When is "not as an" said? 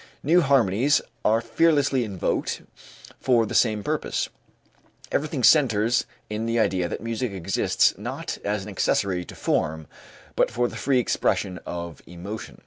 7.99-8.69